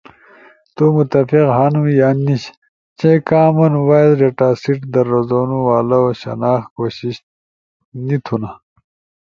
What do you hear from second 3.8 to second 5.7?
وائس ڈیٹاسیٹ در رزونو